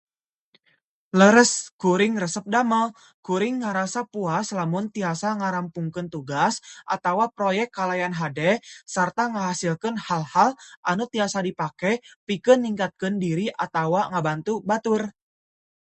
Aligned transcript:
Leres, 1.21 1.49
kuring 1.83 2.13
resep 2.23 2.45
damel. 2.53 2.85
Kuring 3.27 3.55
ngarasa 3.61 4.01
puas 4.13 4.47
lamun 4.59 4.85
tiasa 4.95 5.29
ngarampungkeun 5.39 6.07
tugas 6.15 6.55
atawa 6.95 7.25
proyek 7.37 7.67
kalayan 7.77 8.13
hade 8.21 8.51
sarta 8.93 9.23
ngahasilkeun 9.33 9.95
hal-hal 10.07 10.49
anu 10.91 11.03
tiasa 11.13 11.39
dipake 11.47 11.91
pikeun 12.27 12.59
ningkatkeun 12.65 13.15
diri 13.25 13.47
atawa 13.65 14.01
ngabantu 14.11 14.53
batur. 14.69 15.01